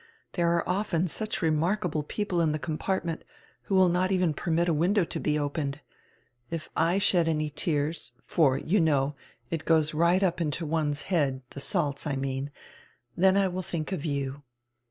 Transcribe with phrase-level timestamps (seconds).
[0.33, 3.23] There are often such remark able people in the compartment,
[3.65, 5.79] who will not even permit a window to be opened.
[6.49, 9.13] If /shed any tears— for, you know,
[9.51, 12.49] it goes right up into one's head, the salts, I mean—
[13.15, 14.41] then I will think of you.